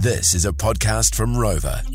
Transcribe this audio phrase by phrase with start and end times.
[0.00, 1.82] This is a podcast from Rover.
[1.82, 1.90] Hey,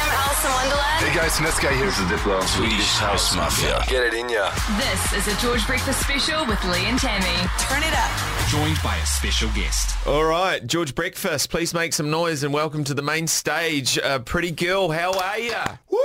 [0.00, 1.04] I'm Alison Wonderland.
[1.04, 1.86] Hey guys, Niska here.
[1.86, 2.42] This is Diplo.
[2.42, 3.84] Swedish House Mafia.
[3.88, 4.50] Get it in ya.
[4.78, 7.26] This is a George Breakfast Special with Lee and Tammy.
[7.58, 8.10] Turn it up.
[8.48, 9.94] joined by a special guest.
[10.06, 13.98] All right, George Breakfast, please make some noise and welcome to the main stage.
[13.98, 15.76] Uh, pretty girl, how are ya?
[15.90, 15.98] Woo!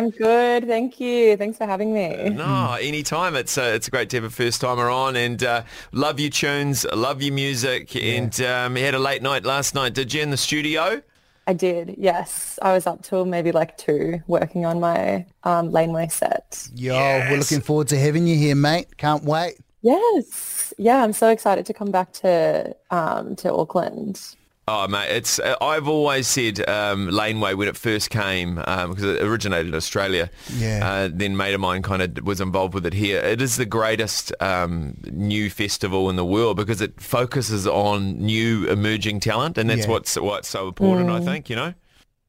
[0.00, 1.36] I'm good, thank you.
[1.36, 2.30] Thanks for having me.
[2.30, 3.36] No, anytime.
[3.36, 6.30] It's uh, it's a great to have a first timer on, and uh, love your
[6.30, 9.92] tunes, love your music, and um, you had a late night last night.
[9.92, 11.02] Did you in the studio?
[11.46, 12.58] I did, yes.
[12.62, 16.66] I was up till maybe like two working on my um, laneway set.
[16.74, 16.94] Yo,
[17.28, 18.96] we're looking forward to having you here, mate.
[18.96, 19.58] Can't wait.
[19.82, 24.34] Yes, yeah, I'm so excited to come back to um, to Auckland.
[24.72, 29.20] Oh mate, it's uh, I've always said um, Laneway when it first came because it
[29.20, 30.30] originated in Australia.
[30.54, 30.88] Yeah.
[30.88, 33.18] Uh, then mate of mine kind of was involved with it here.
[33.20, 38.68] It is the greatest um, new festival in the world because it focuses on new
[38.68, 39.90] emerging talent, and that's Yeah.
[39.90, 41.10] what's what's so important.
[41.10, 41.74] I think you know.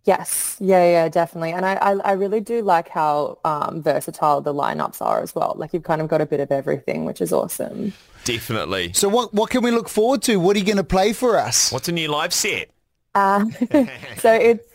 [0.03, 1.52] Yes, yeah, yeah, definitely.
[1.52, 5.53] And I, I, I really do like how um, versatile the lineups are as well.
[5.58, 7.94] Like you've kind of got a bit of everything, which is awesome.
[8.23, 8.94] Definitely.
[8.94, 10.38] So what what can we look forward to?
[10.38, 11.72] What are you going to play for us?
[11.72, 12.69] What's a new live set?
[13.16, 13.45] Uh,
[14.17, 14.67] so it's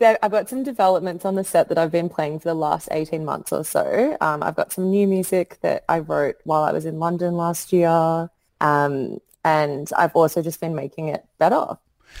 [0.00, 3.24] I've got some developments on the set that I've been playing for the last 18
[3.24, 4.16] months or so.
[4.20, 7.72] Um, I've got some new music that I wrote while I was in London last
[7.72, 8.30] year.
[8.60, 11.76] Um, and I've also just been making it better.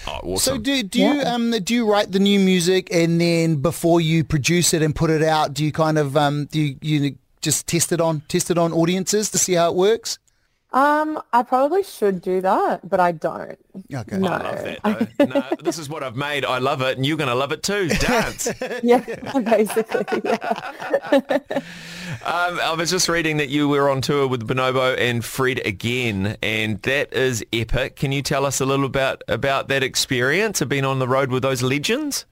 [0.06, 0.38] Oh, awesome.
[0.38, 4.24] So do do you um do you write the new music and then before you
[4.24, 7.66] produce it and put it out, do you kind of um do you, you just
[7.66, 10.18] test it on test it on audiences to see how it works?
[10.72, 13.58] Um, I probably should do that, but I don't.
[13.92, 14.16] Okay.
[14.16, 14.28] No.
[14.28, 15.10] I love that.
[15.18, 15.24] Though.
[15.26, 16.46] no, this is what I've made.
[16.46, 17.88] I love it, and you're going to love it too.
[17.88, 18.48] Dance.
[18.82, 18.98] Yeah,
[19.40, 20.22] basically.
[20.24, 21.38] Yeah.
[22.24, 26.36] Um, I was just reading that you were on tour with Bonobo and Fred again,
[26.42, 27.96] and that is epic.
[27.96, 31.30] Can you tell us a little about about that experience of being on the road
[31.30, 32.26] with those legends?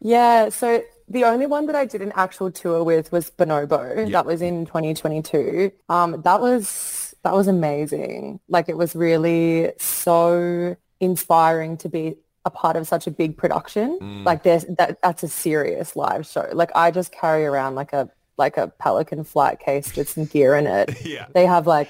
[0.00, 3.96] Yeah, so the only one that I did an actual tour with was Bonobo.
[3.96, 4.12] Yeah.
[4.12, 5.70] That was in 2022.
[5.88, 8.40] Um, that was that was amazing.
[8.48, 13.98] Like it was really so inspiring to be a part of such a big production.
[14.00, 14.24] Mm.
[14.24, 16.48] Like there's that that's a serious live show.
[16.52, 20.54] Like I just carry around like a like a Pelican flight case with some gear
[20.56, 20.94] in it.
[21.04, 21.26] Yeah.
[21.32, 21.88] They have like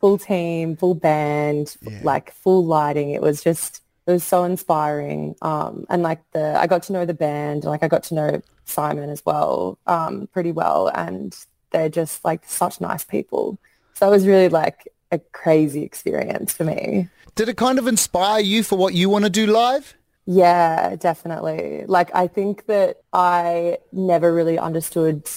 [0.00, 2.00] full team, full band, Yeah.
[2.02, 3.10] like full lighting.
[3.10, 5.34] It was just it was so inspiring.
[5.42, 8.14] Um, and like the I got to know the band, and like I got to
[8.14, 11.36] know Simon as well, um, pretty well, and
[11.70, 13.58] they're just like such nice people.
[13.94, 17.08] So it was really like a crazy experience for me.
[17.34, 19.94] Did it kind of inspire you for what you want to do live?
[20.26, 21.84] Yeah, definitely.
[21.86, 25.28] Like I think that I never really understood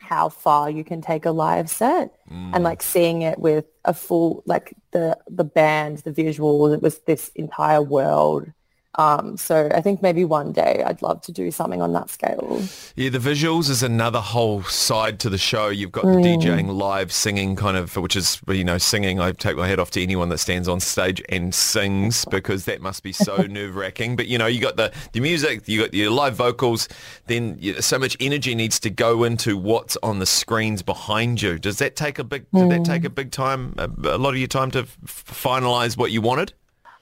[0.00, 2.62] how far you can take a live set and mm.
[2.62, 7.30] like seeing it with a full like the the band, the visuals, it was this
[7.34, 8.50] entire world.
[8.96, 12.62] Um, so I think maybe one day I'd love to do something on that scale.
[12.94, 15.68] Yeah, the visuals is another whole side to the show.
[15.68, 19.18] You've got the DJing live singing kind of, which is, you know, singing.
[19.18, 22.82] I take my hat off to anyone that stands on stage and sings because that
[22.82, 24.14] must be so nerve wracking.
[24.14, 26.86] But, you know, you got the, the music, you got your live vocals,
[27.28, 31.58] then you, so much energy needs to go into what's on the screens behind you.
[31.58, 34.36] Does that take a big, did that take a big time, a, a lot of
[34.36, 36.52] your time to f- finalize what you wanted?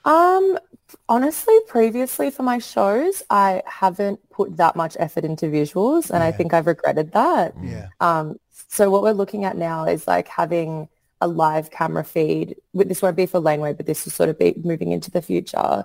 [0.05, 0.57] Um,
[1.07, 6.31] honestly, previously for my shows, I haven't put that much effort into visuals, and I
[6.31, 7.53] think I've regretted that.
[7.61, 7.87] Yeah.
[7.99, 8.37] Um,
[8.69, 10.87] so what we're looking at now is like having
[11.23, 12.55] a live camera feed.
[12.73, 15.83] This won't be for Laneway, but this will sort of be moving into the future.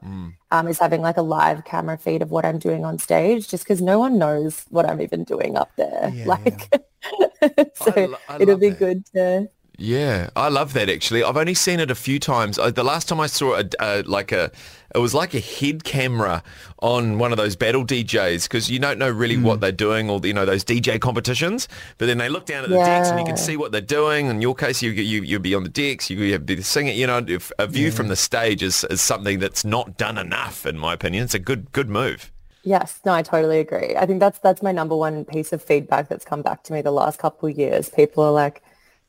[0.51, 3.65] Um, is having like a live camera feed of what I'm doing on stage, just
[3.65, 6.11] because no one knows what I'm even doing up there.
[6.15, 6.73] Yeah, like,
[7.75, 8.79] so I lo- I it'll be that.
[8.79, 9.49] good to.
[9.79, 11.23] Yeah, I love that actually.
[11.23, 12.59] I've only seen it a few times.
[12.59, 14.51] Uh, the last time I saw a, uh, like a,
[14.95, 16.43] it was like a head camera
[16.81, 20.19] on one of those battle DJs because you don't know really what they're doing or
[20.25, 21.69] you know those DJ competitions.
[21.99, 24.29] But then they look down at the decks and you can see what they're doing.
[24.29, 26.09] In your case, you you you'll be on the decks.
[26.09, 26.97] You you be singing.
[26.97, 30.65] You know, if a view from the stage is, is something that's not done enough,
[30.65, 31.25] in my opinion.
[31.25, 32.33] It's a good good move.
[32.63, 33.95] Yes, no, I totally agree.
[33.95, 36.81] I think that's that's my number one piece of feedback that's come back to me
[36.81, 37.91] the last couple of years.
[37.91, 38.63] People are like,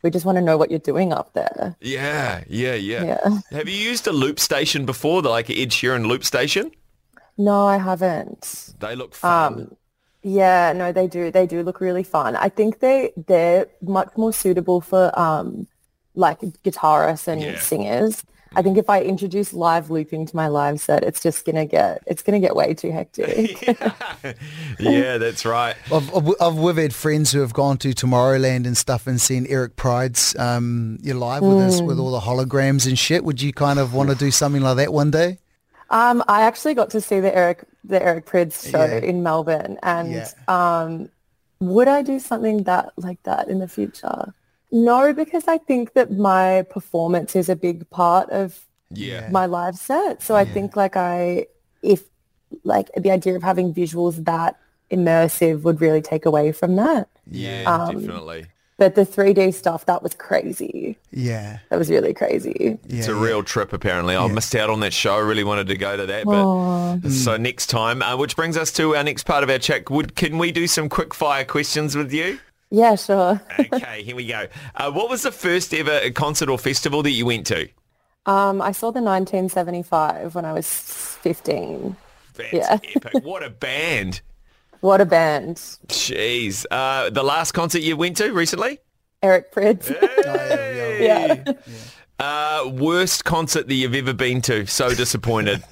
[0.03, 1.75] we just want to know what you're doing up there.
[1.81, 3.03] Yeah, yeah, yeah.
[3.03, 3.39] Yeah.
[3.51, 6.71] Have you used a loop station before, the like Ed Sheeran loop station?
[7.37, 8.73] No, I haven't.
[8.79, 9.53] They look fun.
[9.53, 9.75] Um,
[10.23, 11.31] yeah, no, they do.
[11.31, 12.35] They do look really fun.
[12.35, 15.67] I think they they're much more suitable for um
[16.15, 17.59] like guitarists and Yeah.
[17.59, 18.23] singers.
[18.55, 22.01] I think if I introduce live looping to my live set, it's just gonna get
[22.07, 23.67] it's gonna get way too hectic.
[24.79, 25.75] yeah, that's right.
[25.93, 29.45] I've, I've, I've, we've had friends who have gone to Tomorrowland and stuff and seen
[29.47, 33.23] Eric Prydz's um, you live with us with all the holograms and shit.
[33.23, 35.37] Would you kind of want to do something like that one day?
[35.89, 38.97] Um, I actually got to see the Eric the Eric Prydz show Yeah.
[38.97, 40.29] in Melbourne, and Yeah.
[40.47, 41.09] um,
[41.59, 44.33] would I do something that like that in the future?
[44.71, 49.29] No, because I think that my performance is a big part of Yeah.
[49.31, 50.21] my live set.
[50.21, 51.47] So I think like I,
[51.81, 52.03] if
[52.63, 54.57] like the idea of having visuals that
[54.91, 57.07] immersive would really take away from that.
[57.29, 58.45] Yeah, Um, definitely.
[58.77, 60.97] But the 3D stuff, that was crazy.
[61.11, 61.57] Yeah.
[61.69, 62.77] That was really crazy.
[62.85, 63.19] yeah It's a yeah.
[63.23, 64.15] real trip, apparently.
[64.15, 65.15] I missed out on that show.
[65.15, 68.01] I really wanted to go to that, but so next time.
[68.03, 69.89] Uh, which brings us to our next part of our chat.
[69.89, 72.37] Would can we do some quick fire questions with you?
[72.69, 73.41] Yeah, sure.
[73.73, 74.47] Okay, here we go.
[74.75, 77.67] Uh, what was the first ever concert or festival that you went to?
[78.25, 81.95] Um, I saw the 1975 when I was 15.
[82.35, 82.77] That's Yeah.
[82.95, 83.23] epic.
[83.23, 84.21] What a band.
[84.81, 85.55] What a band.
[85.87, 86.65] Jeez.
[86.69, 88.79] Uh, the last concert you went to recently?
[89.23, 89.87] Eric Prydz.
[89.87, 91.05] Hey.
[91.45, 91.53] yeah.
[92.19, 94.65] Uh, worst concert that you've ever been to?
[94.67, 95.63] So disappointed.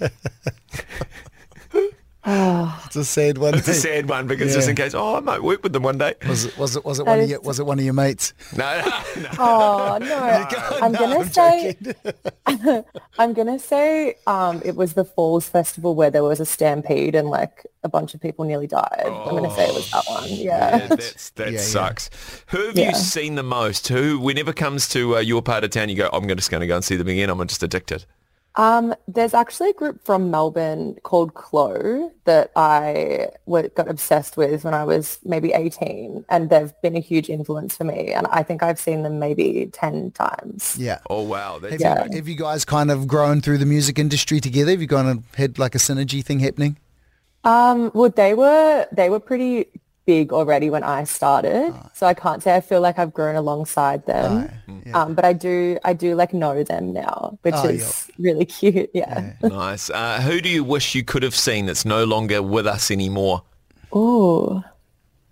[2.28, 3.54] It's a sad one.
[3.56, 5.98] It's a sad one because just in case, oh, I might work with them one
[5.98, 6.16] day.
[6.28, 8.34] Was it was it was it one of your was it one of your mates?
[8.58, 8.82] No,
[9.22, 9.30] no.
[9.40, 10.18] Oh no!
[10.82, 11.76] I'm No, gonna I'm say.
[13.20, 17.30] I'm gonna say um, it was the Falls Festival where there was a stampede and
[17.30, 19.04] like a bunch of people nearly died.
[19.06, 20.24] I'm gonna say it was that one.
[20.28, 20.88] Yeah, Yeah.
[20.88, 21.60] that's, that Yeah, yeah.
[21.60, 22.10] sucks.
[22.48, 22.90] Who have Yeah.
[22.90, 23.88] you seen the most?
[23.88, 26.68] Who, whenever comes to uh, your part of town, you go, I'm just going to
[26.68, 27.30] go and see them again.
[27.30, 28.06] I'm just addicted.
[28.58, 33.28] Um, there's actually a group from Melbourne called Kllo that I
[33.76, 37.84] got obsessed with when I was maybe 18, and they've been a huge influence for
[37.84, 38.14] me.
[38.14, 40.78] And I think I've seen them maybe 10 times.
[40.80, 41.00] Yeah.
[41.10, 41.60] Oh, wow.
[41.60, 42.06] That's Have, Yeah.
[42.06, 44.72] you, have you guys kind of grown through the music industry together?
[44.72, 46.78] Have you kind of had like a synergy thing happening?
[47.44, 49.68] Um, well, they were they were pretty
[50.06, 54.06] big already when I started, so I can't say I feel like I've grown alongside
[54.06, 54.50] them.
[54.94, 58.90] Um, but I do I do like know them now, which Oh, is really cute.
[58.94, 59.34] Yeah.
[59.42, 59.90] nice.
[59.90, 63.44] Uh, who do you wish you could have seen that's no longer with us anymore?
[63.96, 64.64] Ooh.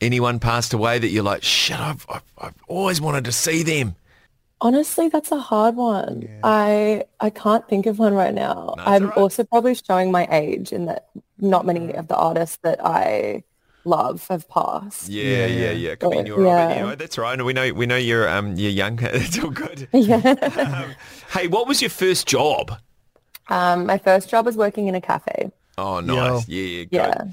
[0.02, 3.96] Anyone passed away that you're like, shit, I've, I've, I've always wanted to see them.
[4.60, 6.28] Honestly, that's a hard one.
[6.42, 8.76] I I can't think of one right now.
[8.78, 9.18] No, I'm all right.
[9.18, 13.44] also probably showing my age in that not many of the artists that I
[13.86, 15.10] love have passed.
[15.10, 15.96] Yeah, yeah, yeah.
[15.96, 16.58] Could be in Uh, your yeah.
[16.58, 16.68] yeah.
[16.68, 17.34] but, you know, that's right.
[17.34, 19.00] And we know we know you're um you're young.
[19.02, 19.88] it's all good.
[19.94, 20.16] Yeah.
[20.18, 20.96] Um,
[21.32, 22.78] hey, what was your first job?
[23.50, 25.52] um, my first job was working in a cafe.
[25.78, 26.48] Oh, nice.
[26.48, 26.90] Yeah, good.
[26.92, 27.24] Yeah.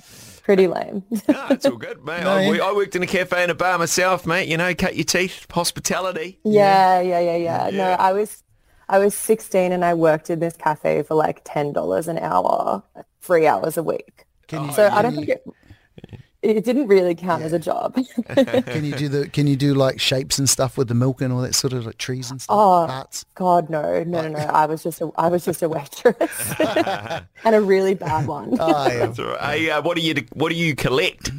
[0.43, 1.05] Pretty lame.
[1.29, 2.25] No, it's all good, mate.
[2.25, 2.51] No, I, yeah.
[2.51, 4.49] we- I worked in a cafe and a bar myself, mate.
[4.49, 6.41] You know, cut your teeth, hospitality.
[6.45, 7.69] Yeah, yeah, yeah, yeah.
[7.69, 7.77] Yeah.
[7.77, 8.43] No, I was
[8.89, 12.83] I was 16 and I worked in this cafe for like $10 an hour,
[13.21, 14.27] three hours a week.
[14.49, 17.95] Can you, So I don't you, think it it didn't really count as a job.
[18.35, 21.33] can you do the can you do like shapes and stuff with the milk and
[21.33, 22.57] all that sort of like trees and stuff?
[22.57, 22.87] Oh.
[22.87, 23.25] Parts?
[23.35, 24.39] God, no, no, no, no.
[24.53, 26.55] I was just a I was just a waitress
[27.45, 28.57] and a really bad one.
[28.59, 29.07] Oh, yeah.
[29.07, 29.59] That's all right.
[29.59, 31.25] Hey, uh, what do you what do you collect?
[31.25, 31.39] do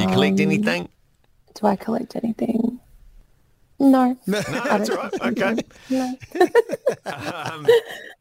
[0.00, 0.88] you collect Um, anything?
[1.54, 2.80] Do I collect anything?
[3.78, 4.16] No.
[4.26, 5.12] No, that's right.
[5.22, 5.56] Okay.
[5.90, 6.14] No.
[7.04, 7.66] Um,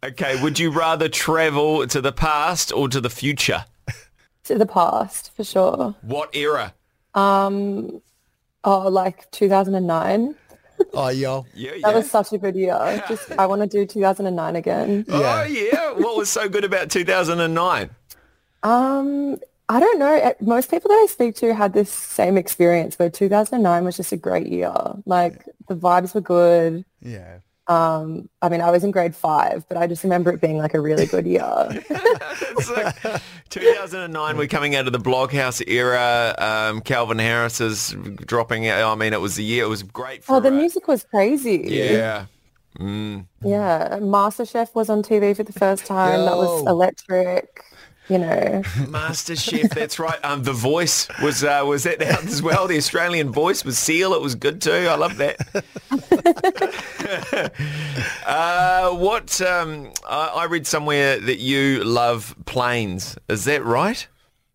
[0.03, 0.41] okay.
[0.41, 3.63] Would you rather travel to the past or to the future?
[4.45, 5.95] To the past, for sure.
[6.01, 6.73] What era?
[7.13, 8.01] Um,
[8.63, 10.35] oh, like 2009.
[10.93, 11.45] Oh, yo.
[11.53, 11.87] Yeah, yeah.
[11.87, 13.03] That was such a good year.
[13.07, 15.05] Just I want to do 2009 again.
[15.09, 15.91] Oh yeah.
[15.91, 17.89] What was so good about 2009?
[18.63, 19.37] Um,
[19.69, 20.15] I don't know.
[20.15, 24.11] Uh, Most people that I speak to had this same experience where 2009 was just
[24.11, 24.73] a great year.
[25.05, 26.83] Like the vibes were good.
[27.01, 27.39] Yeah.
[27.67, 30.73] Um, I mean, I was in grade five, but I just remember it being like
[30.73, 31.83] a really good year.
[32.57, 36.35] It's like 2009, we're coming out of the Bloghouse era.
[36.37, 38.91] Um, Calvin Harris is dropping out.
[38.91, 39.63] I mean, it was the year.
[39.63, 41.63] It was great for oh, the uh, music was crazy.
[41.65, 42.25] Yeah.
[42.79, 43.97] Yeah.
[43.99, 46.25] MasterChef was on TV for the first time.
[46.25, 47.63] That was electric.
[48.07, 48.61] You know.
[48.89, 50.19] Master Chef, that's right.
[50.25, 52.67] Um, the Voice was uh, was that out as well.
[52.67, 54.13] The Australian Voice was Seal.
[54.13, 54.87] It was good too.
[54.89, 55.37] I love that.
[58.25, 59.41] uh, what?
[59.41, 63.17] Um, I, I read somewhere that you love planes.
[63.29, 64.07] Is that right?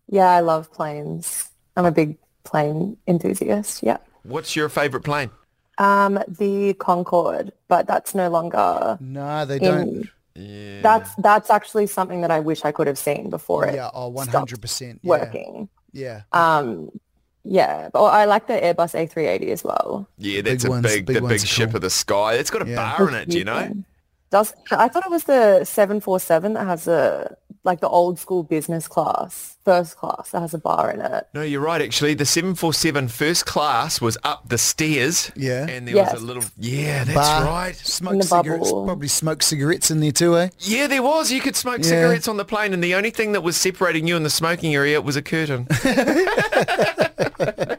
[0.09, 1.49] Yeah, I love planes.
[1.75, 3.83] I'm a big plane enthusiast.
[3.83, 3.97] Yeah.
[4.23, 5.29] What's your favourite plane?
[5.77, 10.09] Um, the Concorde, but that's no longer No, they don't.
[10.35, 10.81] in.
[10.81, 14.11] That's that's actually something that I wish I could have seen before it Yeah, oh,
[14.11, 14.99] 100%.
[15.01, 15.09] Yeah.
[15.09, 15.67] working.
[15.93, 16.21] Yeah.
[16.31, 16.91] Um,
[17.43, 20.07] Yeah, but I like the Airbus A380 as well.
[20.17, 21.77] Yeah, that's big a ones- big, big the big ship cool.
[21.77, 22.33] of the sky.
[22.33, 22.75] It's got a Yeah.
[22.97, 23.71] bar in it, do you know?
[24.29, 28.87] Does I thought it was the 747 that has a like the old school business
[28.87, 31.27] class, first class that has a bar in it.
[31.35, 31.81] No, you're right.
[31.81, 35.31] Actually, the 747 first class was up the stairs.
[35.35, 35.67] Yeah.
[35.67, 36.13] and there Yes.
[36.13, 36.43] was a little.
[36.57, 37.75] Yeah, that's Bar, right.
[37.75, 38.71] Smoke In the cigarettes.
[38.71, 38.85] bubble.
[38.85, 40.49] Probably smoke cigarettes in there too, eh?
[40.59, 41.31] Yeah, there was.
[41.31, 41.89] You could smoke Yeah.
[41.89, 44.73] cigarettes on the plane, and the only thing that was separating you and the smoking
[44.73, 45.67] area was a curtain.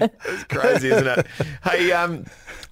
[0.00, 1.26] It's crazy, isn't it?
[1.64, 2.24] Hey, um,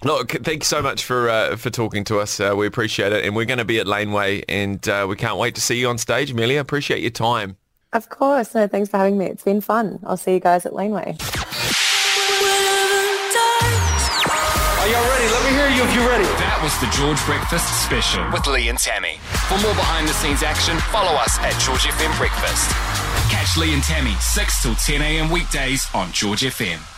[0.03, 2.39] look, thanks so much for uh, for talking to us.
[2.39, 5.37] Uh, we appreciate it, and we're going to be at Laneway, and uh, we can't
[5.37, 6.59] wait to see you on stage, Amelia.
[6.59, 7.57] Appreciate your time.
[7.93, 8.53] Of course.
[8.53, 9.25] No, thanks for having me.
[9.25, 9.99] It's been fun.
[10.05, 11.17] I'll see you guys at Laneway.
[14.79, 15.27] Are y'all ready?
[15.31, 16.23] Let me hear you if you're ready.
[16.39, 19.19] That was the George Breakfast Special with Lee and Tammy.
[19.49, 22.71] For more behind the scenes action, follow us at George FM Breakfast.
[23.31, 25.29] Catch Lee and Tammy 6 till 10 a.m.
[25.31, 26.96] weekdays on George FM.